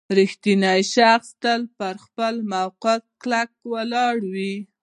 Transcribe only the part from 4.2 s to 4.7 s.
وي.